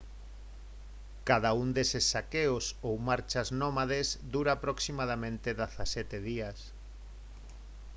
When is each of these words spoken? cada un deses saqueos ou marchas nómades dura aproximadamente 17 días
cada 1.29 1.49
un 1.63 1.69
deses 1.77 2.05
saqueos 2.13 2.65
ou 2.87 2.93
marchas 3.09 3.47
nómades 3.61 4.07
dura 4.33 4.51
aproximadamente 4.53 5.49
17 5.61 6.17
días 6.29 6.57